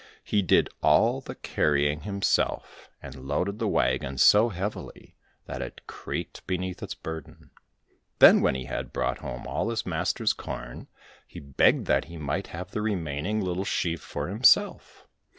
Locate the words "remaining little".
12.81-13.63